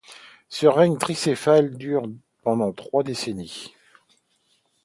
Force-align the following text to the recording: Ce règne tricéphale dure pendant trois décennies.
Ce 0.49 0.65
règne 0.65 0.97
tricéphale 0.97 1.77
dure 1.77 2.09
pendant 2.41 2.71
trois 2.73 3.03
décennies. 3.03 3.71